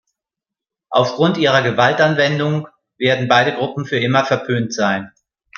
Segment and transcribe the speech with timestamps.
[0.89, 2.67] Aufgrund ihrer Gewaltanwendung
[2.97, 5.11] werden beide Gruppen für immer verpönt sein.